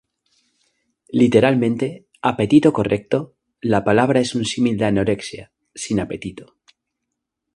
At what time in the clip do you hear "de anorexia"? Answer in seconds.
4.79-5.45